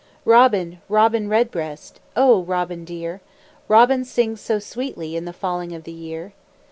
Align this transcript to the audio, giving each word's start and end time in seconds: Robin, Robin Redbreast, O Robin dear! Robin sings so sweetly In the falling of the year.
Robin, 0.25 0.81
Robin 0.89 1.29
Redbreast, 1.29 1.99
O 2.15 2.41
Robin 2.41 2.83
dear! 2.83 3.21
Robin 3.67 4.03
sings 4.03 4.41
so 4.41 4.57
sweetly 4.57 5.15
In 5.15 5.25
the 5.25 5.31
falling 5.31 5.75
of 5.75 5.83
the 5.83 5.91
year. 5.93 6.33